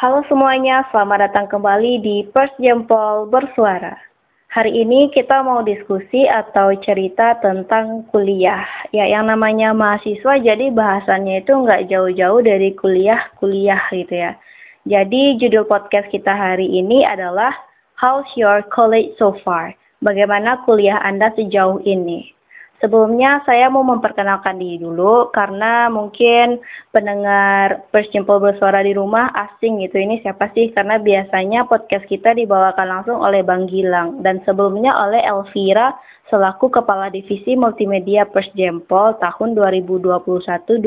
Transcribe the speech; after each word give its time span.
Halo 0.00 0.24
semuanya, 0.32 0.88
selamat 0.88 1.28
datang 1.28 1.44
kembali 1.52 2.00
di 2.00 2.24
First 2.32 2.56
Jempol 2.56 3.28
Bersuara. 3.28 4.00
Hari 4.48 4.72
ini 4.72 5.12
kita 5.12 5.44
mau 5.44 5.60
diskusi 5.60 6.24
atau 6.24 6.72
cerita 6.80 7.36
tentang 7.44 8.08
kuliah. 8.08 8.64
Ya, 8.96 9.04
yang 9.04 9.28
namanya 9.28 9.76
mahasiswa 9.76 10.40
jadi 10.40 10.72
bahasannya 10.72 11.44
itu 11.44 11.52
nggak 11.52 11.92
jauh-jauh 11.92 12.40
dari 12.40 12.72
kuliah-kuliah 12.80 13.92
gitu 13.92 14.14
ya. 14.16 14.40
Jadi 14.88 15.36
judul 15.36 15.68
podcast 15.68 16.08
kita 16.08 16.32
hari 16.32 16.80
ini 16.80 17.04
adalah 17.04 17.52
How's 18.00 18.24
Your 18.40 18.64
College 18.72 19.20
So 19.20 19.36
Far? 19.44 19.76
Bagaimana 20.00 20.64
kuliah 20.64 20.96
Anda 21.04 21.28
sejauh 21.36 21.84
ini? 21.84 22.39
Sebelumnya 22.80 23.44
saya 23.44 23.68
mau 23.68 23.84
memperkenalkan 23.84 24.56
diri 24.56 24.80
dulu 24.80 25.28
karena 25.36 25.92
mungkin 25.92 26.64
pendengar 26.88 27.84
Persimpul 27.92 28.40
Bersuara 28.40 28.80
di 28.80 28.96
rumah 28.96 29.28
asing 29.36 29.84
gitu. 29.84 30.00
Ini 30.00 30.24
siapa 30.24 30.48
sih? 30.56 30.72
Karena 30.72 30.96
biasanya 30.96 31.68
podcast 31.68 32.08
kita 32.08 32.32
dibawakan 32.32 32.88
langsung 32.88 33.20
oleh 33.20 33.44
Bang 33.44 33.68
Gilang 33.68 34.24
dan 34.24 34.40
sebelumnya 34.48 34.96
oleh 34.96 35.20
Elvira 35.20 35.92
selaku 36.32 36.72
Kepala 36.72 37.12
Divisi 37.12 37.52
Multimedia 37.52 38.24
Persjempol 38.24 39.20
tahun 39.20 39.60
2021-2022. 39.60 40.80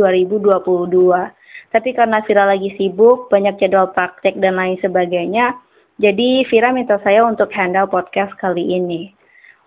Tapi 1.70 1.90
karena 1.94 2.26
Vira 2.26 2.50
lagi 2.50 2.74
sibuk, 2.74 3.30
banyak 3.30 3.62
jadwal 3.62 3.94
praktek 3.94 4.42
dan 4.42 4.58
lain 4.58 4.82
sebagainya, 4.82 5.58
jadi 6.02 6.42
Vira 6.50 6.74
minta 6.74 6.98
saya 7.06 7.22
untuk 7.22 7.54
handle 7.54 7.86
podcast 7.86 8.34
kali 8.42 8.82
ini. 8.82 9.14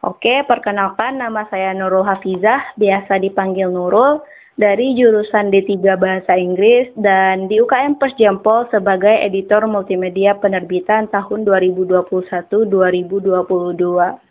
Oke, 0.04 0.44
perkenalkan 0.44 1.16
nama 1.16 1.48
saya 1.48 1.72
Nurul 1.72 2.04
Hafizah, 2.04 2.76
biasa 2.76 3.16
dipanggil 3.22 3.72
Nurul, 3.72 4.20
dari 4.56 4.96
jurusan 4.96 5.52
D3 5.52 6.00
Bahasa 6.00 6.32
Inggris 6.36 6.88
dan 6.96 7.44
di 7.44 7.60
UKM 7.60 8.00
Persjampol 8.00 8.72
sebagai 8.72 9.12
editor 9.12 9.68
multimedia 9.68 10.32
penerbitan 10.40 11.12
tahun 11.12 11.44
2021-2022. 11.44 14.25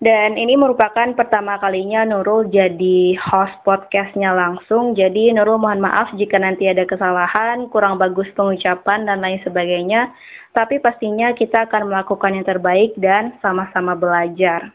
Dan 0.00 0.40
ini 0.40 0.56
merupakan 0.56 1.12
pertama 1.12 1.60
kalinya 1.60 2.08
Nurul 2.08 2.48
jadi 2.48 3.20
host 3.20 3.52
podcastnya 3.68 4.32
langsung. 4.32 4.96
Jadi 4.96 5.28
Nurul 5.36 5.60
mohon 5.60 5.84
maaf 5.84 6.08
jika 6.16 6.40
nanti 6.40 6.72
ada 6.72 6.88
kesalahan, 6.88 7.68
kurang 7.68 8.00
bagus 8.00 8.24
pengucapan, 8.32 9.04
dan 9.04 9.20
lain 9.20 9.44
sebagainya. 9.44 10.08
Tapi 10.56 10.80
pastinya 10.80 11.36
kita 11.36 11.68
akan 11.68 11.92
melakukan 11.92 12.32
yang 12.32 12.48
terbaik 12.48 12.96
dan 12.96 13.36
sama-sama 13.44 13.92
belajar. 13.92 14.72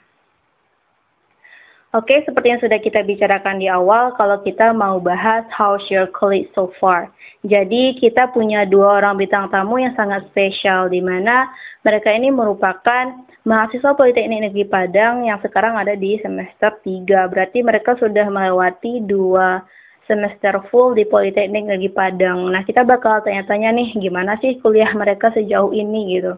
Oke, 1.95 2.27
seperti 2.27 2.51
yang 2.51 2.59
sudah 2.59 2.75
kita 2.83 3.07
bicarakan 3.07 3.55
di 3.55 3.71
awal, 3.71 4.11
kalau 4.19 4.43
kita 4.43 4.75
mau 4.75 4.99
bahas 4.99 5.47
how's 5.47 5.79
your 5.87 6.11
college 6.11 6.51
so 6.51 6.67
far. 6.75 7.07
Jadi 7.47 7.95
kita 8.03 8.35
punya 8.35 8.67
dua 8.67 8.99
orang 8.99 9.15
bintang 9.15 9.47
tamu 9.47 9.79
yang 9.79 9.95
sangat 9.95 10.27
spesial, 10.27 10.91
di 10.91 10.99
mana 10.99 11.47
mereka 11.87 12.11
ini 12.11 12.35
merupakan 12.35 13.15
mahasiswa 13.47 13.95
Politeknik 13.95 14.51
Negeri 14.51 14.67
Padang 14.67 15.23
yang 15.23 15.39
sekarang 15.39 15.79
ada 15.79 15.95
di 15.95 16.19
semester 16.19 16.75
3. 16.83 17.31
Berarti 17.31 17.63
mereka 17.63 17.95
sudah 17.95 18.27
melewati 18.27 18.99
dua 19.07 19.63
semester 20.03 20.67
full 20.67 20.99
di 20.99 21.07
Politeknik 21.07 21.63
Negeri 21.63 21.95
Padang. 21.95 22.51
Nah, 22.51 22.67
kita 22.67 22.83
bakal 22.83 23.23
tanya-tanya 23.23 23.71
nih, 23.71 23.95
gimana 23.95 24.35
sih 24.43 24.59
kuliah 24.59 24.91
mereka 24.91 25.31
sejauh 25.31 25.71
ini 25.71 26.19
gitu. 26.19 26.35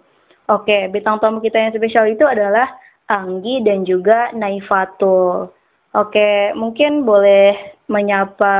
Oke, 0.54 0.86
bintang 0.94 1.18
tamu 1.18 1.42
kita 1.42 1.58
yang 1.58 1.74
spesial 1.74 2.06
itu 2.06 2.30
adalah 2.30 2.70
Anggi 3.08 3.64
dan 3.64 3.88
juga 3.88 4.36
Naifatul. 4.36 5.56
Oke, 5.96 6.52
mungkin 6.60 7.08
boleh 7.08 7.80
menyapa 7.88 8.56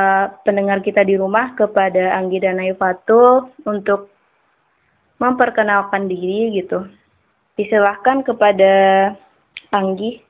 pendengar 0.48 0.80
kita 0.80 1.04
di 1.04 1.20
rumah 1.20 1.52
kepada 1.54 2.16
Anggi 2.16 2.40
dan 2.40 2.56
Naifatul 2.58 3.52
untuk 3.68 4.08
memperkenalkan 5.20 6.08
diri 6.08 6.56
gitu. 6.56 6.88
Disilahkan 7.60 8.24
kepada 8.24 8.74
Anggi. 9.76 10.24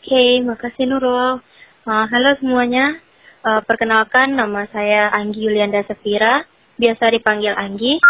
Oke, 0.00 0.08
okay, 0.08 0.30
makasih 0.40 0.88
Nurul. 0.88 1.44
Uh, 1.84 2.04
halo 2.08 2.40
semuanya, 2.40 2.96
uh, 3.44 3.60
perkenalkan 3.68 4.32
nama 4.32 4.64
saya 4.72 5.12
Anggi 5.12 5.44
Yulianda 5.44 5.84
Safira, 5.84 6.48
biasa 6.80 7.12
dipanggil 7.12 7.52
Anggi. 7.52 8.00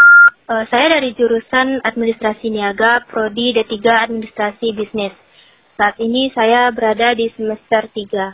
Uh, 0.49 0.65
saya 0.73 0.89
dari 0.89 1.13
jurusan 1.13 1.85
Administrasi 1.85 2.49
Niaga, 2.49 3.05
Prodi 3.05 3.53
D3 3.53 3.85
Administrasi 4.09 4.73
Bisnis. 4.73 5.13
Saat 5.77 6.01
ini 6.01 6.33
saya 6.33 6.73
berada 6.73 7.13
di 7.13 7.29
semester 7.37 7.85
3. 7.93 8.33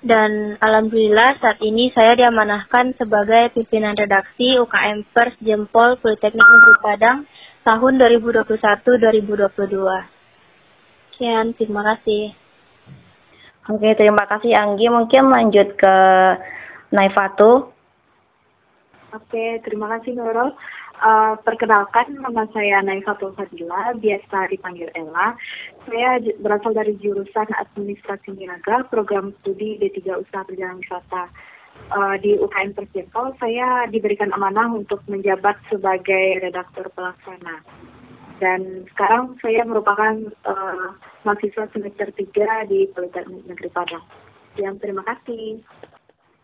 Dan 0.00 0.56
alhamdulillah 0.56 1.36
saat 1.36 1.60
ini 1.60 1.92
saya 1.92 2.16
diamanahkan 2.16 2.96
sebagai 2.96 3.52
pimpinan 3.52 3.92
redaksi 3.92 4.56
UKM 4.56 5.04
Pers 5.12 5.36
Jempol 5.44 6.00
Politeknik 6.00 6.40
Negeri 6.40 6.76
Padang 6.80 7.28
tahun 7.68 7.92
2021-2022. 8.08 9.60
Sekian, 11.12 11.52
terima 11.60 11.84
kasih. 11.92 12.32
Oke, 13.68 13.92
terima 14.00 14.24
kasih 14.24 14.56
Anggi. 14.56 14.88
Mungkin 14.88 15.28
lanjut 15.28 15.76
ke 15.76 15.94
Naifatu. 16.88 17.68
Oke, 19.12 19.60
terima 19.60 19.92
kasih 19.92 20.16
Nurul. 20.16 20.56
Uh, 21.00 21.32
perkenalkan, 21.48 22.12
nama 22.20 22.44
saya 22.52 22.84
Naifatul 22.84 23.32
Fadila, 23.32 23.96
biasa 23.96 24.52
dipanggil 24.52 24.92
Ella. 24.92 25.32
Saya 25.88 26.20
berasal 26.44 26.76
dari 26.76 26.92
jurusan 27.00 27.48
Administrasi 27.56 28.36
Niaga, 28.36 28.84
program 28.92 29.32
studi 29.40 29.80
D3 29.80 30.20
Usaha 30.20 30.44
Perjalanan 30.44 30.84
Wisata. 30.84 31.32
Uh, 31.88 32.20
di 32.20 32.36
UKM 32.36 32.76
Persjempol, 32.76 33.32
saya 33.40 33.88
diberikan 33.88 34.28
amanah 34.36 34.68
untuk 34.76 35.00
menjabat 35.08 35.56
sebagai 35.72 36.44
redaktur 36.44 36.92
pelaksana. 36.92 37.64
Dan 38.36 38.84
sekarang 38.92 39.40
saya 39.40 39.64
merupakan 39.64 40.20
uh, 40.44 40.92
mahasiswa 41.24 41.64
semester 41.72 42.12
3 42.12 42.68
di 42.68 42.84
Politeknik 42.92 43.48
Negeri 43.48 43.70
Padang. 43.72 44.04
Yang 44.60 44.84
terima 44.84 45.00
kasih. 45.08 45.64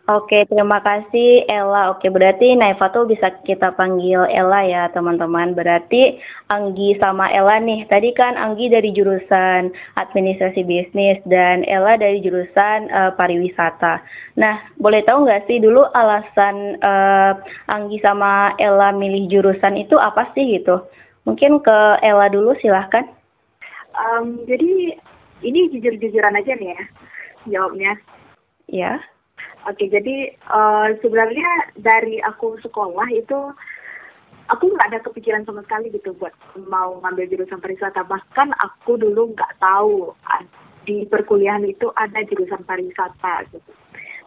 Oke, 0.06 0.46
terima 0.46 0.78
kasih 0.86 1.50
Ella. 1.50 1.90
Oke, 1.90 2.06
berarti 2.14 2.54
Naifa 2.54 2.94
tuh 2.94 3.10
bisa 3.10 3.26
kita 3.42 3.74
panggil 3.74 4.22
Ella 4.30 4.62
ya, 4.62 4.82
teman-teman. 4.94 5.50
Berarti 5.50 6.22
Anggi 6.46 6.94
sama 7.02 7.26
Ella 7.26 7.58
nih. 7.58 7.90
Tadi 7.90 8.14
kan 8.14 8.38
Anggi 8.38 8.70
dari 8.70 8.94
jurusan 8.94 9.74
Administrasi 9.98 10.62
Bisnis 10.62 11.18
dan 11.26 11.66
Ella 11.66 11.98
dari 11.98 12.22
jurusan 12.22 12.86
uh, 12.86 13.18
Pariwisata. 13.18 13.98
Nah, 14.38 14.70
boleh 14.78 15.02
tahu 15.02 15.26
nggak 15.26 15.50
sih 15.50 15.58
dulu 15.58 15.82
alasan 15.90 16.78
uh, 16.86 17.34
Anggi 17.74 17.98
sama 17.98 18.54
Ella 18.62 18.94
milih 18.94 19.26
jurusan 19.26 19.74
itu 19.74 19.98
apa 19.98 20.30
sih 20.38 20.54
gitu? 20.54 20.86
Mungkin 21.26 21.58
ke 21.66 21.78
Ella 22.06 22.30
dulu 22.30 22.54
silahkan. 22.62 23.10
Um, 23.90 24.38
jadi 24.46 25.02
ini 25.42 25.66
jujur-jujuran 25.74 26.38
aja 26.38 26.54
nih 26.54 26.78
ya 26.78 26.84
jawabnya. 27.58 27.92
Ya. 28.70 29.02
Oke, 29.66 29.90
jadi 29.90 30.30
uh, 30.46 30.94
sebenarnya 31.02 31.74
dari 31.74 32.22
aku 32.22 32.54
sekolah 32.62 33.10
itu 33.10 33.50
aku 34.46 34.64
nggak 34.70 34.94
ada 34.94 35.00
kepikiran 35.02 35.42
sama 35.42 35.66
sekali 35.66 35.90
gitu 35.90 36.14
buat 36.14 36.30
mau 36.70 37.02
ngambil 37.02 37.26
jurusan 37.34 37.58
pariwisata. 37.58 38.06
Bahkan 38.06 38.54
aku 38.62 38.94
dulu 38.94 39.34
nggak 39.34 39.58
tahu 39.58 40.14
di 40.86 41.02
perkuliahan 41.10 41.66
itu 41.66 41.90
ada 41.98 42.22
jurusan 42.30 42.62
pariwisata 42.62 43.50
gitu. 43.50 43.72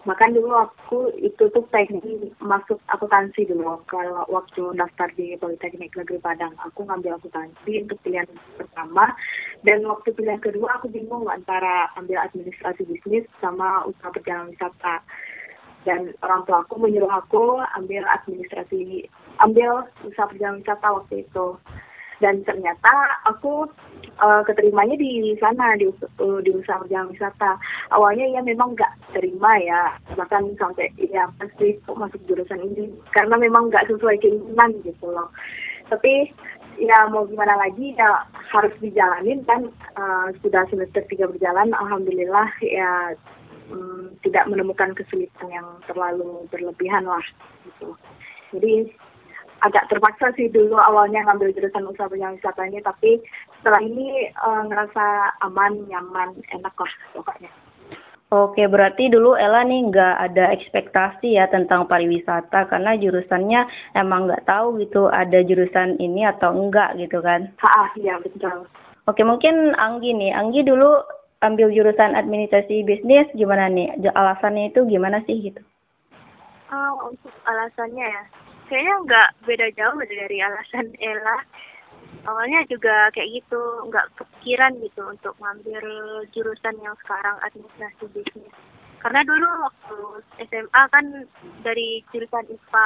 Bahkan 0.07 0.31
dulu 0.31 0.55
aku 0.55 1.11
itu 1.19 1.51
tuh 1.51 1.63
pengen 1.75 2.31
masuk 2.39 2.79
akuntansi 2.87 3.43
dulu 3.43 3.83
kalau 3.91 4.23
waktu 4.31 4.71
daftar 4.79 5.11
di 5.19 5.35
Politeknik 5.35 5.91
Negeri 5.91 6.23
Padang. 6.23 6.55
Aku 6.71 6.87
ngambil 6.87 7.19
akuntansi 7.19 7.83
untuk 7.83 7.99
pilihan 8.07 8.27
pertama 8.55 9.11
dan 9.67 9.83
waktu 9.83 10.15
pilihan 10.15 10.39
kedua 10.39 10.79
aku 10.79 10.87
bingung 10.87 11.27
antara 11.27 11.91
ambil 11.99 12.15
administrasi 12.23 12.87
bisnis 12.87 13.27
sama 13.43 13.83
usaha 13.91 14.07
perjalanan 14.15 14.55
wisata. 14.55 15.03
Dan 15.89 16.13
orang 16.21 16.45
tua 16.45 16.61
aku 16.61 16.77
menyuruh 16.77 17.09
aku 17.09 17.57
ambil 17.73 18.05
administrasi, 18.05 19.09
ambil 19.41 19.89
usaha 20.05 20.29
perjalanan 20.29 20.61
wisata 20.61 20.85
waktu 20.85 21.25
itu. 21.25 21.57
Dan 22.21 22.45
ternyata 22.45 22.93
aku 23.25 23.65
uh, 24.21 24.45
keterimanya 24.45 24.93
di 25.01 25.33
sana 25.41 25.73
di 25.81 25.89
uh, 25.89 26.39
di 26.45 26.51
usaha 26.53 26.77
perjalanan 26.77 27.09
wisata. 27.09 27.57
Awalnya 27.89 28.37
ya 28.37 28.41
memang 28.45 28.77
nggak 28.77 29.17
terima 29.17 29.57
ya 29.57 29.97
bahkan 30.13 30.53
sampai 30.61 30.93
ya 31.01 31.25
pasti 31.41 31.81
kok 31.89 31.97
masuk 31.97 32.21
jurusan 32.29 32.61
ini 32.61 32.93
karena 33.17 33.33
memang 33.33 33.73
nggak 33.73 33.89
sesuai 33.89 34.21
keinginan 34.21 34.77
gitu 34.85 35.09
loh. 35.09 35.33
Tapi 35.89 36.29
ya 36.77 37.09
mau 37.09 37.25
gimana 37.25 37.57
lagi 37.57 37.97
ya 37.97 38.23
harus 38.53 38.71
dijalanin 38.77 39.41
kan 39.43 39.67
uh, 39.97 40.29
sudah 40.39 40.63
semester 40.71 41.03
tiga 41.11 41.27
berjalan 41.27 41.73
alhamdulillah 41.75 42.47
ya 42.63 43.17
um, 43.71 44.13
tidak 44.25 44.45
menemukan 44.49 44.91
kesulitan 44.97 45.47
yang 45.49 45.67
terlalu 45.85 46.45
berlebihan 46.49 47.05
lah 47.05 47.23
gitu 47.65 47.95
jadi 48.53 48.89
agak 49.59 49.91
terpaksa 49.91 50.31
sih 50.39 50.47
dulu 50.47 50.79
awalnya 50.79 51.23
ngambil 51.27 51.51
jurusan 51.51 51.87
usaha 51.87 52.07
perjalanan 52.07 52.39
wisatanya 52.39 52.79
tapi 52.83 53.19
setelah 53.59 53.81
ini 53.83 54.31
uh, 54.39 54.63
ngerasa 54.67 55.35
aman 55.43 55.83
nyaman 55.87 56.35
enak 56.55 56.75
lah 56.75 56.93
pokoknya 57.11 57.51
Oke, 58.29 58.69
berarti 58.69 59.09
dulu 59.09 59.33
Ella 59.33 59.65
nih 59.65 59.89
nggak 59.89 60.15
ada 60.21 60.53
ekspektasi 60.53 61.33
ya 61.41 61.49
tentang 61.49 61.89
pariwisata 61.89 62.69
karena 62.69 62.93
jurusannya 62.93 63.65
emang 63.97 64.29
nggak 64.29 64.45
tahu 64.45 64.77
gitu 64.85 65.09
ada 65.09 65.41
jurusan 65.41 65.97
ini 65.97 66.29
atau 66.29 66.53
enggak 66.53 66.93
gitu 67.01 67.25
kan? 67.25 67.49
Ah, 67.65 67.89
iya 67.97 68.21
betul. 68.21 68.69
Oke, 69.09 69.25
mungkin 69.25 69.73
Anggi 69.81 70.13
nih. 70.13 70.29
Anggi 70.37 70.61
dulu 70.61 70.93
ambil 71.39 71.71
jurusan 71.71 72.15
administrasi 72.15 72.83
bisnis 72.83 73.27
gimana 73.35 73.71
nih? 73.71 73.95
Alasannya 74.15 74.71
itu 74.71 74.83
gimana 74.87 75.23
sih 75.23 75.39
gitu? 75.39 75.61
Oh, 76.69 77.09
untuk 77.09 77.33
alasannya 77.49 78.05
ya, 78.05 78.23
kayaknya 78.69 78.95
nggak 79.07 79.29
beda 79.49 79.67
jauh 79.73 79.99
dari 80.05 80.37
alasan 80.37 80.93
Ella 81.09 81.41
awalnya 82.27 82.65
juga 82.67 83.09
kayak 83.15 83.41
gitu 83.41 83.61
nggak 83.87 84.05
kepikiran 84.17 84.75
gitu 84.83 85.01
untuk 85.07 85.33
ngambil 85.39 85.83
jurusan 86.35 86.75
yang 86.83 86.95
sekarang 87.05 87.37
administrasi 87.45 88.05
bisnis 88.11 88.53
karena 88.99 89.23
dulu 89.23 89.47
waktu 89.63 89.97
SMA 90.51 90.83
kan 90.91 91.05
dari 91.63 92.03
jurusan 92.11 92.45
IPA 92.51 92.85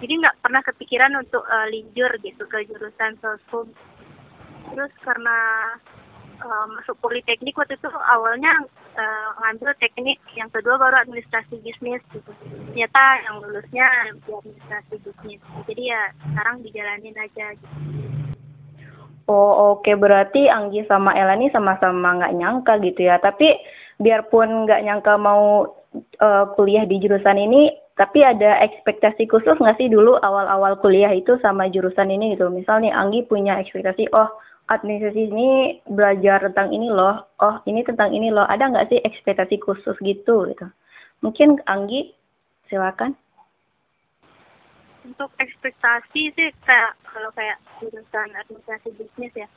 jadi 0.00 0.12
nggak 0.24 0.38
pernah 0.40 0.62
kepikiran 0.64 1.12
untuk 1.20 1.44
uh, 1.44 1.68
linjur 1.68 2.10
gitu 2.24 2.42
ke 2.48 2.64
jurusan 2.64 3.20
sosum 3.20 3.68
terus 4.72 4.92
karena 5.04 5.38
uh, 6.42 6.66
masuk 6.76 6.96
politeknik 7.04 7.56
waktu 7.56 7.76
itu 7.76 7.88
awalnya 7.88 8.52
uh, 8.96 9.28
ngambil 9.40 9.76
teknik 9.78 10.18
yang 10.34 10.48
kedua 10.50 10.80
baru 10.80 11.04
administrasi 11.04 11.60
bisnis 11.60 12.02
gitu 12.12 12.32
ternyata 12.72 13.02
yang 13.28 13.36
lulusnya 13.44 13.86
di 14.24 14.30
administrasi 14.32 14.94
bisnis 15.04 15.40
jadi 15.68 15.82
ya 15.96 16.02
sekarang 16.32 16.56
dijalanin 16.64 17.16
aja 17.16 17.46
gitu 17.56 17.76
Oh 19.30 19.78
oke 19.78 19.86
okay. 19.86 19.94
berarti 19.94 20.50
Anggi 20.50 20.82
sama 20.90 21.14
Ella 21.14 21.38
ini 21.38 21.54
sama-sama 21.54 22.18
nggak 22.18 22.34
nyangka 22.34 22.82
gitu 22.82 23.06
ya. 23.06 23.22
Tapi 23.22 23.54
biarpun 24.02 24.66
nggak 24.66 24.82
nyangka 24.82 25.14
mau 25.22 25.70
uh, 26.18 26.44
kuliah 26.58 26.82
di 26.82 26.98
jurusan 26.98 27.38
ini, 27.38 27.70
tapi 27.94 28.26
ada 28.26 28.58
ekspektasi 28.58 29.30
khusus 29.30 29.54
nggak 29.54 29.78
sih 29.78 29.86
dulu 29.86 30.18
awal-awal 30.18 30.74
kuliah 30.82 31.14
itu 31.14 31.38
sama 31.38 31.70
jurusan 31.70 32.10
ini 32.10 32.34
gitu. 32.34 32.50
Misalnya 32.50 32.90
Anggi 32.98 33.22
punya 33.22 33.62
ekspektasi, 33.62 34.10
oh 34.10 34.26
administrasi 34.70 35.22
ini 35.26 35.48
belajar 35.90 36.46
tentang 36.46 36.70
ini 36.70 36.88
loh, 36.88 37.26
oh 37.42 37.58
ini 37.66 37.82
tentang 37.82 38.14
ini 38.14 38.30
loh. 38.30 38.46
Ada 38.46 38.70
nggak 38.70 38.88
sih 38.94 39.02
ekspektasi 39.02 39.58
khusus 39.58 39.98
gitu 40.00 40.46
gitu? 40.46 40.66
Mungkin 41.20 41.58
Anggi 41.66 42.14
silakan 42.70 43.18
untuk 45.10 45.32
ekspektasi 45.42 46.30
sih 46.36 46.48
kayak 46.62 46.92
kalau 47.02 47.34
kayak 47.34 47.58
jurusan 47.82 48.30
administrasi 48.36 48.94
bisnis 48.94 49.32
ya 49.34 49.48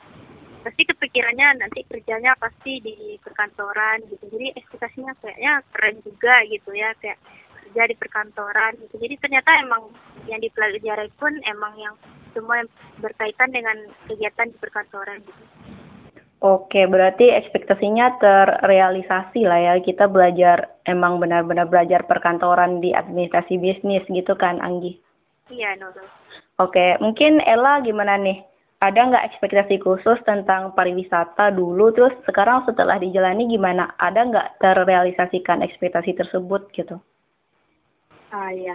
pasti 0.66 0.82
kepikirannya 0.88 1.60
nanti 1.60 1.84
kerjanya 1.84 2.32
pasti 2.40 2.80
di 2.80 3.20
perkantoran 3.20 4.02
gitu 4.08 4.24
jadi 4.32 4.56
ekspektasinya 4.56 5.12
kayaknya 5.20 5.60
keren 5.70 5.96
juga 6.00 6.40
gitu 6.48 6.72
ya 6.72 6.90
kayak 6.98 7.20
kerja 7.60 7.82
di 7.86 7.94
perkantoran 8.00 8.72
gitu 8.80 8.96
jadi 8.96 9.14
ternyata 9.20 9.50
emang 9.60 9.92
yang 10.26 10.40
dipelajari 10.40 11.12
pun 11.20 11.32
emang 11.44 11.76
yang 11.76 11.94
semua 12.34 12.60
yang 12.60 12.70
berkaitan 13.00 13.50
dengan 13.54 13.76
kegiatan 14.10 14.50
di 14.50 14.56
perkantoran 14.58 15.22
gitu 15.22 15.44
Oke, 16.44 16.84
berarti 16.84 17.32
ekspektasinya 17.32 18.20
terrealisasi 18.20 19.48
lah 19.48 19.64
ya. 19.64 19.74
Kita 19.80 20.12
belajar, 20.12 20.76
emang 20.84 21.16
benar-benar 21.16 21.72
belajar 21.72 22.04
perkantoran 22.04 22.84
di 22.84 22.92
administrasi 22.92 23.56
bisnis 23.56 24.04
gitu 24.12 24.36
kan, 24.36 24.60
Anggi? 24.60 25.00
Iya, 25.48 25.72
Nurul. 25.80 26.04
Oke, 26.60 27.00
mungkin 27.00 27.40
Ella 27.48 27.80
gimana 27.80 28.20
nih? 28.20 28.44
Ada 28.84 29.00
nggak 29.08 29.26
ekspektasi 29.32 29.80
khusus 29.80 30.20
tentang 30.28 30.76
pariwisata 30.76 31.48
dulu, 31.56 31.96
terus 31.96 32.12
sekarang 32.28 32.68
setelah 32.68 33.00
dijalani 33.00 33.48
gimana? 33.48 33.96
Ada 33.96 34.28
nggak 34.28 34.48
terrealisasikan 34.60 35.64
ekspektasi 35.64 36.12
tersebut 36.12 36.68
gitu? 36.76 37.00
Ah 38.34 38.50
iya, 38.50 38.74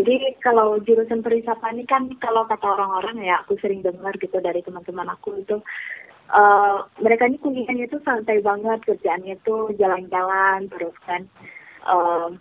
jadi 0.00 0.32
kalau 0.40 0.80
jurusan 0.80 1.20
pariwisata 1.20 1.76
ini 1.76 1.84
kan 1.84 2.08
kalau 2.24 2.48
kata 2.48 2.64
orang-orang 2.64 3.20
ya, 3.20 3.36
aku 3.44 3.60
sering 3.60 3.84
dengar 3.84 4.16
gitu 4.16 4.40
dari 4.40 4.64
teman-teman 4.64 5.12
aku 5.12 5.44
itu, 5.44 5.60
uh, 6.32 6.88
mereka 7.04 7.28
ini 7.28 7.36
kuliahnya 7.36 7.84
itu 7.84 8.00
santai 8.00 8.40
banget, 8.40 8.80
kerjaannya 8.88 9.36
itu 9.36 9.76
jalan-jalan 9.76 10.72
terus 10.72 10.96
kan. 11.04 11.28
Uh, 11.84 12.32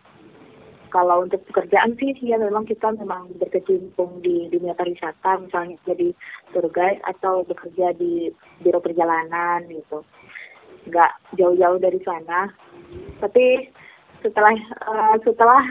kalau 0.88 1.28
untuk 1.28 1.44
pekerjaan 1.52 2.00
sih 2.00 2.16
ya 2.24 2.40
memang 2.40 2.64
kita 2.64 2.96
memang 2.96 3.28
berkecimpung 3.42 4.24
di 4.24 4.48
dunia 4.48 4.72
pariwisata 4.78 5.42
misalnya 5.44 5.76
jadi 5.84 6.16
tour 6.56 6.70
guide 6.72 7.04
atau 7.04 7.44
bekerja 7.44 7.92
di 7.98 8.32
biro 8.64 8.80
perjalanan 8.80 9.68
gitu. 9.68 10.00
Nggak 10.88 11.12
jauh-jauh 11.36 11.82
dari 11.82 12.00
sana. 12.08 12.54
Tapi 13.20 13.68
setelah 14.24 14.56
uh, 14.88 15.18
setelah 15.26 15.66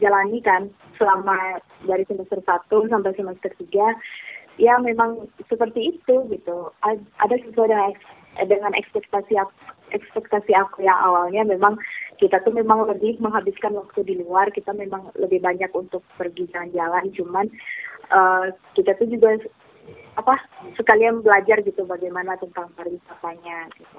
dijalani 0.00 0.40
kan 0.40 0.72
selama 0.96 1.60
dari 1.84 2.08
semester 2.08 2.40
1 2.40 2.72
sampai 2.88 3.12
semester 3.12 3.52
3 3.52 4.56
ya 4.56 4.80
memang 4.80 5.28
seperti 5.52 5.92
itu 5.92 6.14
gitu. 6.32 6.72
Ada 7.20 7.36
sesuai 7.44 7.68
dengan 7.68 7.92
dengan 8.48 8.72
ekspektasi 8.72 9.36
ekspektasi 9.90 10.56
aku 10.56 10.86
yang 10.86 10.96
awalnya 10.96 11.44
memang 11.44 11.76
kita 12.16 12.38
tuh 12.46 12.54
memang 12.54 12.86
lebih 12.86 13.18
menghabiskan 13.18 13.74
waktu 13.74 14.06
di 14.06 14.14
luar 14.22 14.48
kita 14.54 14.70
memang 14.72 15.10
lebih 15.18 15.42
banyak 15.42 15.68
untuk 15.74 16.00
pergi 16.14 16.46
jalan-jalan 16.54 17.10
cuman 17.16 17.46
uh, 18.14 18.54
kita 18.78 18.94
tuh 18.96 19.10
juga 19.10 19.34
apa 20.14 20.38
sekalian 20.78 21.26
belajar 21.26 21.58
gitu 21.66 21.82
bagaimana 21.88 22.38
tentang 22.38 22.70
pariwisatanya 22.78 23.66
gitu. 23.74 23.98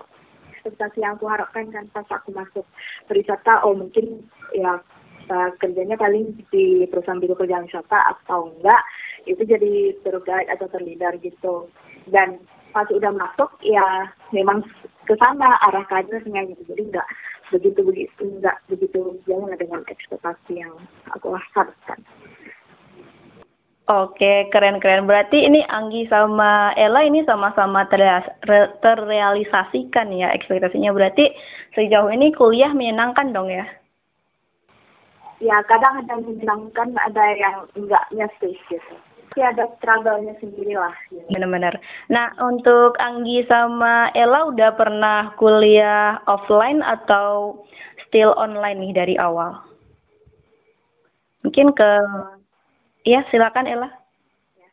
Ekspektasi 0.55 1.01
yang 1.01 1.17
aku 1.17 1.27
harapkan 1.27 1.67
kan 1.73 1.89
pas 1.91 2.07
aku 2.07 2.31
masuk 2.31 2.63
pariwisata 3.11 3.67
oh 3.67 3.75
mungkin 3.75 4.23
ya 4.55 4.79
uh, 5.31 5.49
kerjanya 5.57 5.95
paling 5.95 6.35
di 6.51 6.83
perusahaan 6.91 7.23
biro 7.23 7.39
kerjaan 7.39 7.65
wisata 7.65 8.03
atau 8.11 8.51
enggak 8.51 8.83
itu 9.23 9.41
jadi 9.47 9.95
tour 10.03 10.19
atau 10.27 10.67
terlider 10.67 11.15
gitu 11.23 11.71
dan 12.11 12.43
pas 12.75 12.87
udah 12.91 13.11
masuk 13.15 13.51
ya 13.63 14.11
memang 14.35 14.63
ke 15.07 15.15
sana 15.19 15.55
arah 15.71 15.87
kadernya 15.87 16.51
gitu 16.51 16.75
jadi 16.75 16.83
enggak 16.91 17.07
begitu 17.51 17.79
begitu 17.83 18.23
nggak 18.39 18.57
begitu 18.71 19.19
jauh 19.27 19.47
dengan 19.59 19.83
ekspektasi 19.91 20.63
yang 20.63 20.71
aku 21.11 21.35
harapkan. 21.35 21.99
Oke, 23.91 24.47
keren-keren. 24.55 25.03
Berarti 25.03 25.43
ini 25.43 25.67
Anggi 25.67 26.07
sama 26.07 26.71
Ella 26.79 27.03
ini 27.03 27.27
sama-sama 27.27 27.83
terrealisasikan 28.79 30.15
ya 30.15 30.31
ekspektasinya. 30.31 30.95
Berarti 30.95 31.27
sejauh 31.75 32.07
ini 32.07 32.31
kuliah 32.31 32.71
menyenangkan 32.71 33.35
dong 33.35 33.51
ya? 33.51 33.67
Ya, 35.41 35.57
kadang 35.65 36.05
ada 36.05 36.13
yang 36.13 36.23
menyenangkan, 36.23 36.93
ada 37.01 37.23
yang 37.33 37.65
enggaknya 37.73 38.29
sih 38.37 38.53
gitu 38.69 38.95
pasti 39.31 39.47
ada 39.47 39.63
struggle-nya 39.79 40.35
sendiri 40.43 40.75
lah. 40.75 40.91
Gitu. 41.07 41.23
Benar-benar. 41.31 41.79
Nah, 42.11 42.35
untuk 42.43 42.99
Anggi 42.99 43.47
sama 43.47 44.11
Ella 44.11 44.51
udah 44.51 44.75
pernah 44.75 45.31
kuliah 45.39 46.19
offline 46.27 46.83
atau 46.83 47.63
still 48.03 48.35
online 48.35 48.83
nih 48.83 48.91
dari 48.91 49.15
awal? 49.15 49.55
Mungkin 51.47 51.71
ke, 51.71 51.91
ya 53.07 53.23
silakan 53.31 53.71
Ella. 53.71 53.87
Ya, 54.59 54.67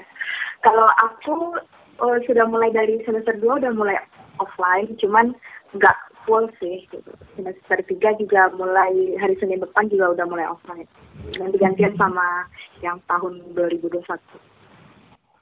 ya. 0.00 0.02
Kalau 0.64 0.88
aku 1.04 1.60
oh, 2.00 2.16
sudah 2.24 2.48
mulai 2.48 2.72
dari 2.72 3.04
semester 3.04 3.36
2 3.36 3.60
udah 3.60 3.72
mulai 3.76 4.00
offline, 4.40 4.88
cuman 4.96 5.36
nggak 5.76 5.96
full 6.28 6.44
sih 6.60 6.84
gitu. 6.92 7.08
Semester 7.40 7.80
tiga 7.88 8.12
juga 8.20 8.52
mulai 8.52 9.16
hari 9.16 9.32
Senin 9.40 9.64
depan 9.64 9.88
juga 9.88 10.12
udah 10.12 10.26
mulai 10.28 10.44
offline. 10.44 10.84
Dan 11.32 11.56
digantian 11.56 11.96
sama 11.96 12.44
yang 12.84 13.00
tahun 13.08 13.40
2021. 13.56 14.04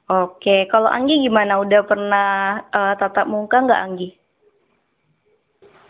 Oke, 0.07 0.71
kalau 0.71 0.87
Anggi 0.87 1.19
gimana? 1.19 1.59
Udah 1.59 1.83
pernah 1.83 2.63
uh, 2.71 2.95
tatap 2.95 3.27
muka 3.27 3.59
nggak 3.59 3.83
Anggi? 3.83 4.09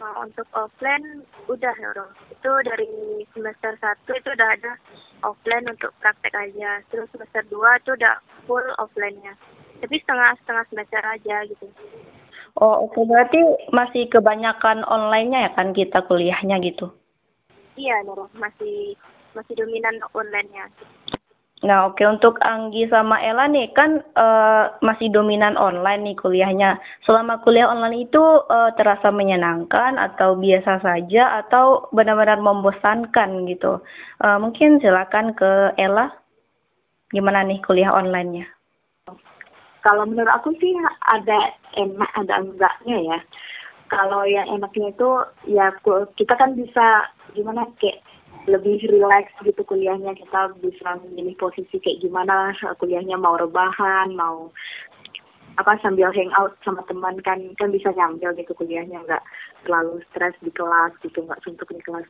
Nah, 0.02 0.26
untuk 0.26 0.50
offline 0.58 1.22
udah 1.46 1.74
Nurul. 1.78 2.10
Itu 2.34 2.50
dari 2.66 2.90
semester 3.38 3.78
1 3.78 4.10
itu 4.10 4.30
udah 4.34 4.50
ada 4.58 4.74
offline 5.22 5.70
untuk 5.70 5.94
praktek 6.02 6.34
aja. 6.34 6.82
Terus 6.90 7.06
semester 7.14 7.46
2 7.46 7.82
itu 7.86 7.94
udah 7.94 8.18
full 8.50 8.66
offline-nya. 8.82 9.38
Tapi 9.86 10.02
setengah-setengah 10.02 10.66
semester 10.74 11.02
aja 11.06 11.36
gitu. 11.46 11.70
Oh, 12.58 12.90
oke. 12.90 12.98
Berarti 13.06 13.38
masih 13.70 14.10
kebanyakan 14.10 14.82
online-nya 14.90 15.46
ya 15.46 15.52
kan 15.54 15.78
kita 15.78 16.02
kuliahnya 16.10 16.58
gitu? 16.66 16.90
Iya, 17.78 18.02
Nurul. 18.02 18.34
Masih 18.34 18.98
masih 19.38 19.54
dominan 19.54 20.02
online-nya. 20.18 20.66
Nah, 21.66 21.90
oke 21.90 22.06
untuk 22.06 22.38
Anggi 22.46 22.86
sama 22.86 23.18
Ella 23.18 23.50
nih 23.50 23.74
kan 23.74 24.02
uh, 24.14 24.78
masih 24.86 25.10
dominan 25.10 25.58
online 25.58 26.06
nih 26.06 26.18
kuliahnya. 26.18 26.78
Selama 27.06 27.42
kuliah 27.42 27.70
online 27.70 28.10
itu 28.10 28.22
uh, 28.22 28.74
terasa 28.78 29.10
menyenangkan 29.10 29.98
atau 29.98 30.38
biasa 30.38 30.82
saja 30.82 31.42
atau 31.46 31.90
benar-benar 31.94 32.42
membosankan 32.42 33.50
gitu. 33.50 33.82
Uh, 34.22 34.38
mungkin 34.38 34.82
silakan 34.82 35.34
ke 35.34 35.78
Ella. 35.78 36.14
Gimana 37.14 37.46
nih 37.46 37.62
kuliah 37.66 37.94
online-nya? 37.94 38.57
Kalau 39.88 40.04
menurut 40.04 40.28
aku 40.36 40.52
sih 40.60 40.76
ada 41.08 41.56
enak 41.80 42.12
ada 42.20 42.44
enggaknya 42.44 42.98
ya. 43.08 43.20
Kalau 43.88 44.28
yang 44.28 44.44
enaknya 44.52 44.92
itu 44.92 45.10
ya 45.48 45.72
kita 46.20 46.36
kan 46.36 46.60
bisa 46.60 47.08
gimana 47.32 47.64
kayak 47.80 48.04
lebih 48.52 48.84
relax 48.92 49.32
gitu 49.48 49.64
kuliahnya. 49.64 50.12
Kita 50.20 50.52
bisa 50.60 51.00
memilih 51.08 51.40
posisi 51.40 51.80
kayak 51.80 52.04
gimana 52.04 52.52
kuliahnya 52.84 53.16
mau 53.16 53.40
rebahan 53.40 54.12
mau 54.12 54.52
apa 55.56 55.80
sambil 55.80 56.12
hangout 56.12 56.54
sama 56.68 56.84
teman 56.92 57.24
kan 57.24 57.40
kan 57.56 57.72
bisa 57.72 57.88
nyambil 57.96 58.36
gitu 58.36 58.52
kuliahnya. 58.60 59.08
Nggak 59.08 59.24
terlalu 59.64 60.04
stres 60.12 60.36
di 60.44 60.52
kelas 60.52 60.92
gitu 61.00 61.24
nggak 61.24 61.40
suntuk 61.48 61.72
di 61.72 61.80
kelas 61.80 62.04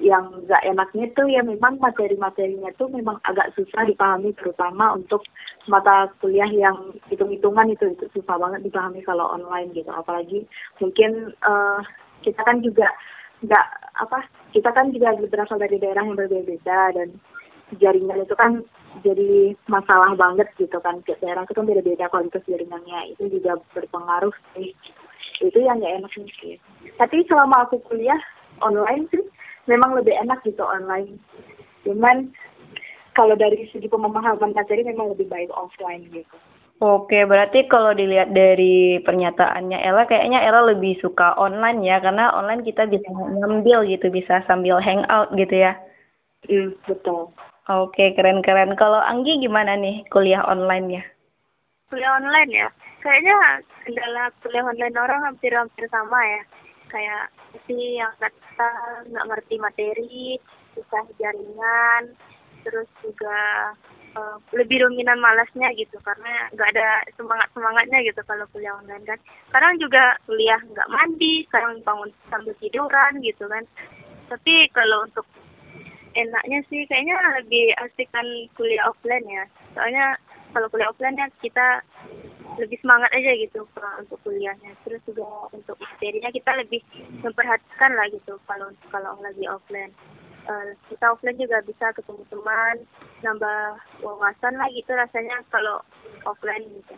yang 0.00 0.32
nggak 0.48 0.64
enaknya 0.64 1.06
tuh 1.12 1.28
ya 1.28 1.44
memang 1.44 1.76
materi-materinya 1.78 2.72
tuh 2.80 2.88
memang 2.88 3.20
agak 3.28 3.52
susah 3.54 3.84
dipahami 3.84 4.32
terutama 4.34 4.96
untuk 4.96 5.22
mata 5.68 6.08
kuliah 6.18 6.48
yang 6.48 6.96
hitung-hitungan 7.12 7.70
itu 7.70 7.92
itu 7.92 8.08
susah 8.16 8.40
banget 8.40 8.64
dipahami 8.66 9.04
kalau 9.04 9.28
online 9.30 9.70
gitu. 9.76 9.90
Apalagi 9.92 10.48
mungkin 10.80 11.36
uh, 11.44 11.84
kita 12.24 12.40
kan 12.42 12.64
juga 12.64 12.88
nggak 13.42 13.66
apa 13.98 14.26
kita 14.54 14.70
kan 14.70 14.94
juga 14.94 15.18
berasal 15.28 15.58
dari 15.58 15.76
daerah 15.76 16.06
yang 16.06 16.18
berbeda-beda 16.18 16.94
dan 16.96 17.08
jaringan 17.80 18.24
itu 18.24 18.34
kan 18.36 18.64
jadi 19.00 19.56
masalah 19.70 20.12
banget 20.18 20.48
gitu 20.56 20.76
kan. 20.80 21.00
Daerah 21.04 21.44
itu 21.44 21.54
kan 21.56 21.64
beda-beda 21.68 22.10
kualitas 22.12 22.44
jaringannya. 22.44 23.16
Itu 23.16 23.28
juga 23.32 23.56
berpengaruh 23.72 24.34
sih. 24.52 24.76
Itu 25.40 25.58
yang 25.58 25.80
gak 25.80 26.04
enak 26.04 26.12
sih. 26.12 26.60
Tapi 27.00 27.24
selama 27.26 27.66
aku 27.66 27.80
kuliah 27.88 28.20
online 28.60 29.08
sih 29.08 29.24
memang 29.66 29.96
lebih 29.98 30.14
enak 30.18 30.42
gitu 30.46 30.62
online 30.62 31.18
cuman 31.86 32.30
kalau 33.12 33.36
dari 33.36 33.68
segi 33.70 33.90
pemahaman 33.90 34.56
materi 34.56 34.86
memang 34.86 35.12
lebih 35.12 35.28
baik 35.28 35.52
offline 35.52 36.08
gitu 36.10 36.36
Oke, 36.82 37.22
berarti 37.22 37.70
kalau 37.70 37.94
dilihat 37.94 38.34
dari 38.34 38.98
pernyataannya 39.06 39.86
Ella, 39.86 40.02
kayaknya 40.02 40.42
Ella 40.42 40.66
lebih 40.74 40.98
suka 40.98 41.38
online 41.38 41.78
ya, 41.86 42.02
karena 42.02 42.34
online 42.34 42.66
kita 42.66 42.90
bisa 42.90 43.06
ngambil 43.06 43.86
gitu, 43.86 44.10
bisa 44.10 44.42
sambil 44.50 44.82
hangout 44.82 45.30
gitu 45.38 45.62
ya. 45.62 45.78
Hmm, 46.50 46.74
betul. 46.82 47.30
Oke, 47.70 48.18
keren-keren. 48.18 48.74
Kalau 48.74 48.98
Anggi 48.98 49.38
gimana 49.38 49.78
nih 49.78 50.02
kuliah 50.10 50.42
online-nya? 50.42 51.06
Kuliah 51.86 52.18
online 52.18 52.50
ya? 52.50 52.68
Kayaknya 52.98 53.62
kendala 53.86 54.34
kuliah 54.42 54.66
online 54.66 54.96
orang 54.98 55.20
hampir-hampir 55.22 55.86
sama 55.86 56.18
ya. 56.18 56.42
Kayak 56.92 57.32
sih 57.64 57.96
yang 57.96 58.12
kata 58.20 58.70
nggak 59.08 59.26
ngerti 59.32 59.54
materi, 59.56 60.36
susah 60.76 61.08
jaringan, 61.16 62.12
terus 62.68 62.88
juga 63.00 63.72
uh, 64.16 64.36
lebih 64.52 64.84
dominan 64.84 65.18
malasnya 65.18 65.72
gitu 65.76 65.96
karena 66.04 66.52
nggak 66.52 66.68
ada 66.76 66.88
semangat 67.16 67.48
semangatnya 67.56 67.98
gitu 68.04 68.20
kalau 68.28 68.44
kuliah 68.52 68.76
online 68.76 69.04
kan. 69.08 69.18
Sekarang 69.48 69.80
juga 69.80 70.20
kuliah 70.28 70.60
nggak 70.60 70.90
mandi 70.92 71.48
sekarang 71.48 71.80
bangun 71.80 72.10
sambil 72.28 72.54
tiduran 72.60 73.12
gitu 73.24 73.44
kan. 73.48 73.64
Tapi 74.28 74.68
kalau 74.72 75.08
untuk 75.08 75.26
enaknya 76.12 76.60
sih 76.68 76.84
kayaknya 76.88 77.16
lebih 77.40 77.72
asik 77.88 78.08
kan 78.12 78.26
kuliah 78.56 78.84
offline 78.88 79.24
ya. 79.28 79.44
Soalnya 79.72 80.16
kalau 80.52 80.68
kuliah 80.68 80.92
offline 80.92 81.16
ya 81.16 81.28
kita 81.40 81.80
lebih 82.60 82.78
semangat 82.84 83.10
aja 83.14 83.32
gitu 83.38 83.64
untuk 84.00 84.18
kuliahnya 84.24 84.76
terus 84.84 85.00
juga 85.08 85.24
untuk 85.52 85.76
materinya 85.80 86.28
kita 86.28 86.50
lebih 86.58 86.80
memperhatikan 87.24 87.92
lah 87.96 88.06
gitu 88.12 88.36
kalau 88.44 88.68
kalau 88.92 89.16
lagi 89.24 89.44
offline 89.48 89.92
uh, 90.48 90.72
kita 90.92 91.04
offline 91.12 91.38
juga 91.38 91.64
bisa 91.64 91.94
ketemu 91.96 92.22
teman 92.28 92.76
nambah 93.24 93.60
wawasan 94.04 94.54
lah 94.58 94.68
gitu 94.74 94.92
rasanya 94.92 95.40
kalau 95.48 95.80
offline 96.28 96.66
gitu 96.68 96.94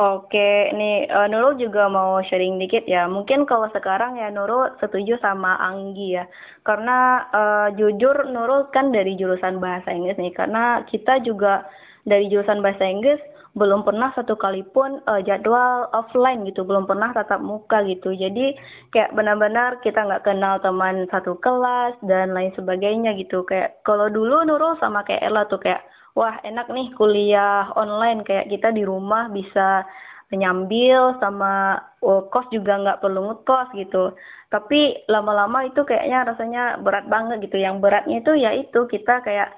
Oke, 0.00 0.72
nih 0.72 1.12
uh, 1.12 1.28
Nurul 1.28 1.60
juga 1.60 1.84
mau 1.92 2.24
sharing 2.24 2.56
dikit 2.56 2.88
ya. 2.88 3.04
Mungkin 3.04 3.44
kalau 3.44 3.68
sekarang 3.68 4.16
ya 4.16 4.32
Nurul 4.32 4.72
setuju 4.80 5.20
sama 5.20 5.60
Anggi 5.60 6.16
ya. 6.16 6.24
Karena 6.64 7.28
uh, 7.28 7.68
jujur 7.76 8.24
Nurul 8.24 8.72
kan 8.72 8.96
dari 8.96 9.12
jurusan 9.20 9.60
bahasa 9.60 9.92
Inggris 9.92 10.16
nih. 10.16 10.32
Karena 10.32 10.88
kita 10.88 11.20
juga 11.20 11.68
dari 12.08 12.32
jurusan 12.32 12.64
bahasa 12.64 12.80
Inggris 12.88 13.20
belum 13.58 13.82
pernah 13.82 14.14
satu 14.14 14.38
kali 14.38 14.62
pun 14.70 15.02
uh, 15.10 15.20
jadwal 15.26 15.90
offline 15.90 16.46
gitu, 16.46 16.62
belum 16.62 16.86
pernah 16.86 17.10
tatap 17.10 17.42
muka 17.42 17.82
gitu. 17.86 18.14
Jadi 18.14 18.54
kayak 18.94 19.14
benar-benar 19.14 19.82
kita 19.82 20.06
nggak 20.06 20.22
kenal 20.26 20.62
teman 20.62 21.06
satu 21.10 21.34
kelas 21.42 21.98
dan 22.06 22.30
lain 22.30 22.54
sebagainya 22.54 23.18
gitu. 23.18 23.42
Kayak 23.46 23.82
kalau 23.82 24.06
dulu 24.06 24.46
Nurul 24.46 24.78
sama 24.78 25.02
kayak 25.02 25.26
Ella 25.26 25.46
tuh 25.50 25.58
kayak 25.58 25.82
wah 26.14 26.38
enak 26.42 26.66
nih 26.70 26.90
kuliah 26.94 27.70
online 27.78 28.22
kayak 28.26 28.50
kita 28.50 28.74
di 28.74 28.82
rumah 28.86 29.30
bisa 29.30 29.86
nyambil 30.30 31.18
sama 31.18 31.74
oh, 32.06 32.30
kos 32.30 32.46
juga 32.54 32.78
nggak 32.78 33.02
perlu 33.02 33.20
ngekos 33.30 33.74
gitu 33.74 34.14
tapi 34.50 34.94
lama-lama 35.10 35.66
itu 35.66 35.82
kayaknya 35.82 36.26
rasanya 36.26 36.62
berat 36.82 37.06
banget 37.10 37.42
gitu 37.46 37.58
yang 37.58 37.82
beratnya 37.82 38.22
itu 38.22 38.32
ya 38.38 38.54
itu 38.54 38.86
kita 38.86 39.22
kayak 39.26 39.50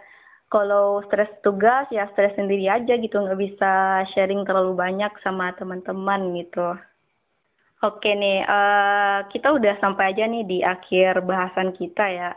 kalau 0.52 1.00
stres 1.08 1.32
tugas 1.40 1.88
ya 1.88 2.04
stres 2.12 2.36
sendiri 2.36 2.68
aja 2.68 3.00
gitu. 3.00 3.16
Nggak 3.16 3.40
bisa 3.40 4.04
sharing 4.12 4.44
terlalu 4.44 4.76
banyak 4.76 5.08
sama 5.24 5.56
teman-teman 5.56 6.36
gitu. 6.36 6.76
Oke 7.80 8.12
nih 8.12 8.44
uh, 8.44 9.24
kita 9.32 9.56
udah 9.56 9.80
sampai 9.80 10.12
aja 10.12 10.28
nih 10.28 10.44
di 10.44 10.58
akhir 10.60 11.24
bahasan 11.24 11.72
kita 11.72 12.04
ya. 12.04 12.30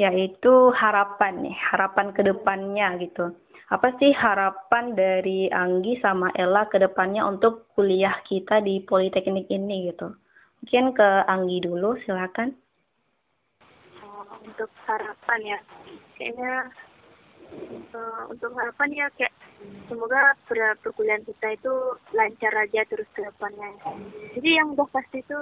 Yaitu 0.00 0.72
harapan 0.72 1.44
nih 1.44 1.56
harapan 1.60 2.16
ke 2.16 2.24
depannya 2.24 2.96
gitu. 2.96 3.36
Apa 3.70 3.94
sih 4.02 4.10
harapan 4.10 4.98
dari 4.98 5.46
Anggi 5.46 6.02
sama 6.02 6.34
Ella 6.34 6.66
ke 6.66 6.80
depannya 6.80 7.22
untuk 7.22 7.70
kuliah 7.78 8.18
kita 8.26 8.58
di 8.64 8.82
Politeknik 8.82 9.46
ini 9.46 9.94
gitu? 9.94 10.10
Mungkin 10.64 10.90
ke 10.90 11.08
Anggi 11.30 11.62
dulu, 11.62 11.94
silakan. 12.02 12.50
Oh, 14.02 14.26
untuk 14.42 14.74
harapan 14.90 15.54
ya, 15.54 15.58
kayaknya 16.18 16.66
uh, 17.94 18.22
untuk 18.30 18.54
harapan 18.54 18.90
ya 18.94 19.06
kayak 19.18 19.34
semoga 19.90 20.32
per 20.48 20.58
perkuliahan 20.80 21.26
kita 21.26 21.58
itu 21.58 21.74
lancar 22.16 22.52
aja 22.56 22.80
terus 22.88 23.08
ke 23.12 23.26
depannya. 23.26 23.68
Jadi 24.32 24.48
yang 24.56 24.72
udah 24.72 24.88
pasti 24.88 25.20
itu 25.20 25.40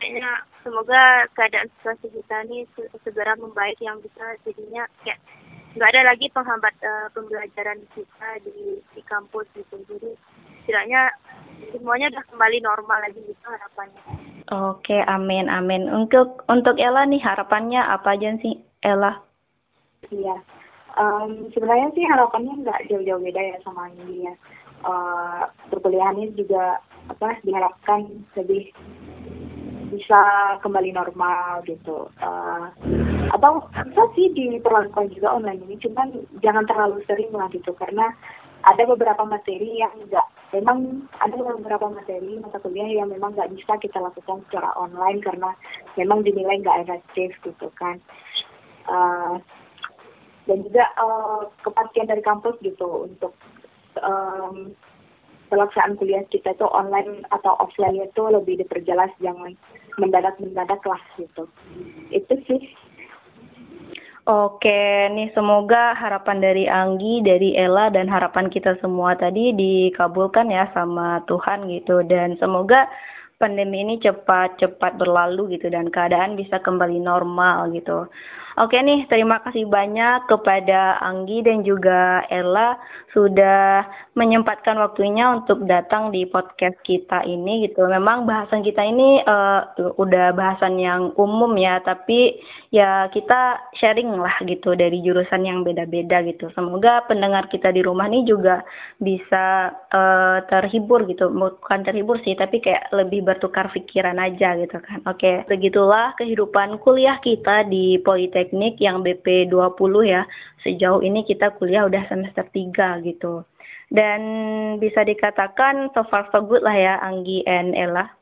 kayaknya 0.00 0.32
semoga 0.64 1.28
keadaan 1.36 1.68
situasi 1.78 2.06
kita 2.14 2.36
ini 2.48 2.64
segera 3.04 3.36
membaik 3.36 3.76
yang 3.82 4.00
bisa. 4.00 4.38
Jadinya 4.46 4.88
kayak 5.04 5.20
nggak 5.76 5.90
ada 5.94 6.02
lagi 6.14 6.26
penghambat 6.32 6.74
uh, 6.80 7.06
pembelajaran 7.12 7.80
kita 7.92 8.28
di 8.46 8.80
di 8.96 9.02
kampus 9.04 9.46
gitu. 9.52 9.76
Jadi 9.84 10.16
setidaknya 10.64 11.12
semuanya 11.74 12.08
udah 12.14 12.24
kembali 12.32 12.58
normal 12.64 12.98
lagi 13.04 13.20
gitu 13.20 13.44
harapannya. 13.44 14.02
Oke 14.48 14.96
amin 15.04 15.52
amin. 15.52 15.92
Untuk 15.92 16.48
untuk 16.48 16.80
Ella 16.80 17.04
nih 17.04 17.20
harapannya 17.20 17.84
apa 17.84 18.16
aja 18.16 18.32
sih 18.40 18.56
Ella? 18.80 19.20
Iya 20.08 20.40
um, 20.96 21.50
sebenarnya 21.52 21.92
sih 21.92 22.04
harapannya 22.06 22.64
nggak 22.64 22.88
jauh-jauh 22.88 23.20
beda 23.20 23.42
ya 23.42 23.56
sama 23.66 23.90
ini 23.92 24.30
ya 24.30 24.34
uh, 24.86 25.50
perkuliahannya 25.68 26.32
juga 26.38 26.78
apa 27.08 27.40
diharapkan 27.42 28.08
lebih 28.36 28.70
bisa 29.88 30.20
kembali 30.60 30.92
normal 30.92 31.64
gitu. 31.64 32.12
Uh, 32.20 32.68
atau 33.32 33.64
bisa 33.88 34.04
sih 34.16 34.28
diperlakukan 34.36 35.12
juga 35.16 35.36
online 35.36 35.64
ini 35.68 35.76
cuman 35.80 36.08
jangan 36.44 36.64
terlalu 36.68 37.00
sering 37.08 37.32
lah 37.32 37.48
gitu 37.52 37.72
karena 37.76 38.12
ada 38.64 38.82
beberapa 38.84 39.22
materi 39.24 39.80
yang 39.80 39.92
enggak 39.96 40.24
memang 40.52 41.04
ada 41.20 41.36
beberapa 41.36 41.92
materi 41.92 42.40
mata 42.40 42.56
kuliah 42.60 42.88
yang 42.88 43.12
memang 43.12 43.36
nggak 43.36 43.52
bisa 43.52 43.76
kita 43.80 44.00
lakukan 44.00 44.40
secara 44.48 44.72
online 44.80 45.20
karena 45.20 45.52
memang 46.00 46.24
dinilai 46.24 46.60
nggak 46.64 46.88
efektif 46.88 47.36
gitu 47.44 47.68
kan. 47.76 48.00
Uh, 48.88 49.36
dan 50.48 50.64
juga 50.64 50.88
uh, 50.96 51.44
kepastian 51.60 52.08
dari 52.08 52.24
kampus 52.24 52.56
gitu 52.64 53.04
untuk 53.04 53.36
um, 54.00 54.72
pelaksanaan 55.52 56.00
kuliah 56.00 56.24
kita 56.32 56.56
itu 56.56 56.66
online 56.72 57.24
atau 57.32 57.56
offline 57.60 58.00
itu 58.00 58.22
lebih 58.32 58.64
diperjelas 58.64 59.12
jangan 59.20 59.52
mendadak-mendadak 60.00 60.80
lah 60.88 61.02
gitu 61.20 61.44
itu 62.08 62.34
sih 62.48 62.62
Oke, 64.28 65.08
nih 65.08 65.32
semoga 65.32 65.96
harapan 65.96 66.36
dari 66.36 66.68
Anggi, 66.68 67.24
dari 67.24 67.56
Ella, 67.56 67.88
dan 67.88 68.12
harapan 68.12 68.52
kita 68.52 68.76
semua 68.76 69.16
tadi 69.16 69.56
dikabulkan 69.56 70.52
ya 70.52 70.68
sama 70.76 71.24
Tuhan 71.24 71.64
gitu. 71.72 72.04
Dan 72.04 72.36
semoga 72.36 72.92
pandemi 73.40 73.80
ini 73.80 73.96
cepat-cepat 73.96 75.00
berlalu 75.00 75.56
gitu 75.56 75.72
dan 75.72 75.88
keadaan 75.88 76.36
bisa 76.36 76.60
kembali 76.60 77.00
normal 77.00 77.72
gitu. 77.72 78.04
Oke 78.58 78.74
nih, 78.74 79.06
terima 79.06 79.38
kasih 79.46 79.70
banyak 79.70 80.26
kepada 80.26 80.98
Anggi 80.98 81.46
dan 81.46 81.62
juga 81.62 82.26
Ella 82.26 82.74
sudah 83.14 83.86
menyempatkan 84.18 84.74
waktunya 84.82 85.30
untuk 85.30 85.62
datang 85.70 86.10
di 86.10 86.26
podcast 86.26 86.74
kita 86.82 87.22
ini 87.22 87.70
gitu. 87.70 87.86
Memang 87.86 88.26
bahasan 88.26 88.66
kita 88.66 88.82
ini 88.82 89.22
uh, 89.22 89.62
udah 89.94 90.34
bahasan 90.34 90.74
yang 90.82 91.14
umum 91.14 91.54
ya, 91.54 91.78
tapi 91.86 92.42
ya 92.74 93.06
kita 93.14 93.62
sharing 93.78 94.18
lah 94.18 94.34
gitu 94.42 94.74
dari 94.74 94.98
jurusan 94.98 95.46
yang 95.46 95.62
beda-beda 95.62 96.26
gitu. 96.26 96.50
Semoga 96.58 97.06
pendengar 97.06 97.46
kita 97.46 97.70
di 97.70 97.86
rumah 97.86 98.10
nih 98.10 98.26
juga 98.26 98.66
bisa 98.98 99.70
uh, 99.94 100.42
terhibur 100.50 101.06
gitu. 101.06 101.30
Bukan 101.30 101.86
terhibur 101.86 102.18
sih, 102.26 102.34
tapi 102.34 102.58
kayak 102.58 102.90
lebih 102.90 103.22
bertukar 103.22 103.70
pikiran 103.70 104.18
aja 104.18 104.58
gitu 104.58 104.82
kan. 104.82 104.98
Oke, 105.06 105.46
begitulah 105.46 106.18
kehidupan 106.18 106.82
kuliah 106.82 107.22
kita 107.22 107.62
di 107.70 108.02
Politeknik 108.02 108.82
yang 108.82 109.06
BP 109.06 109.46
20 109.54 109.78
ya. 110.02 110.26
Sejauh 110.66 111.06
ini 111.06 111.22
kita 111.22 111.54
kuliah 111.54 111.86
udah 111.86 112.02
semester 112.10 112.42
3 112.50 113.06
gitu. 113.06 113.46
Dan 113.88 114.20
bisa 114.78 115.00
dikatakan 115.00 115.88
so 115.96 116.04
far 116.12 116.28
so 116.28 116.44
good 116.44 116.60
lah 116.60 116.76
ya 116.76 116.94
Anggi 117.00 117.40
and 117.48 117.72
Ella. 117.72 118.12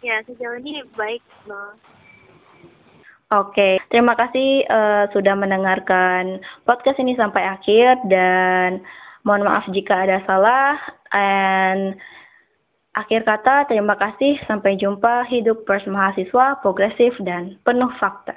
Ya, 0.00 0.22
sejauh 0.24 0.56
ini 0.62 0.80
baik 0.96 1.20
loh. 1.44 1.76
Oke, 3.30 3.78
terima 3.94 4.18
kasih 4.18 4.66
uh, 4.66 5.06
sudah 5.14 5.38
mendengarkan 5.38 6.42
podcast 6.66 6.98
ini 6.98 7.14
sampai 7.14 7.46
akhir 7.46 8.02
dan 8.10 8.82
mohon 9.22 9.46
maaf 9.46 9.70
jika 9.70 10.02
ada 10.02 10.18
salah. 10.26 10.74
And 11.14 11.94
akhir 12.98 13.22
kata, 13.22 13.70
terima 13.70 13.94
kasih. 13.94 14.34
Sampai 14.50 14.74
jumpa. 14.82 15.30
Hidup 15.30 15.62
pers 15.62 15.86
mahasiswa 15.86 16.58
progresif 16.58 17.14
dan 17.22 17.54
penuh 17.62 17.94
fakta. 18.02 18.34